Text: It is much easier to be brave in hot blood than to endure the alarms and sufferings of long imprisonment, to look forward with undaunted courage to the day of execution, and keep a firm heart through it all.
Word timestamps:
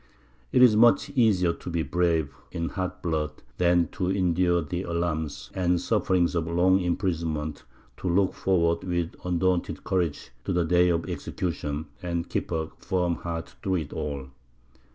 It 0.51 0.63
is 0.63 0.75
much 0.75 1.11
easier 1.11 1.53
to 1.53 1.69
be 1.69 1.83
brave 1.83 2.33
in 2.51 2.69
hot 2.69 3.03
blood 3.03 3.43
than 3.59 3.87
to 3.89 4.09
endure 4.09 4.63
the 4.63 4.81
alarms 4.81 5.51
and 5.53 5.79
sufferings 5.79 6.33
of 6.33 6.47
long 6.47 6.79
imprisonment, 6.81 7.61
to 7.97 8.09
look 8.09 8.33
forward 8.33 8.83
with 8.83 9.15
undaunted 9.23 9.83
courage 9.83 10.31
to 10.45 10.53
the 10.53 10.65
day 10.65 10.89
of 10.89 11.07
execution, 11.07 11.85
and 12.01 12.29
keep 12.29 12.51
a 12.51 12.69
firm 12.79 13.17
heart 13.17 13.53
through 13.61 13.75
it 13.75 13.93
all. 13.93 14.29